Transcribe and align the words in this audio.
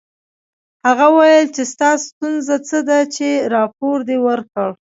هغه 0.87 1.05
وویل 1.15 1.47
چې 1.55 1.63
ستا 1.73 1.89
ستونزه 2.05 2.55
څه 2.67 2.77
ده 2.87 2.99
چې 3.15 3.27
راپور 3.53 3.97
دې 4.07 4.17
ورکړ 4.27 4.69